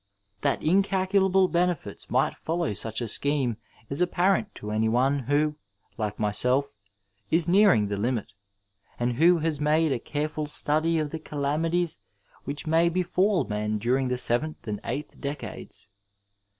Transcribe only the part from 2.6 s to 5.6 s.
such a scheme is apparent to any one who,